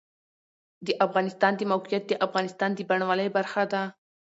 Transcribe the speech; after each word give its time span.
د 0.85 0.89
افغانستان 1.05 1.51
د 1.55 1.61
موقعیت 1.71 2.03
د 2.07 2.13
افغانستان 2.25 2.69
د 2.73 2.79
بڼوالۍ 2.89 3.29
برخه 3.37 3.63
ده. 3.71 3.81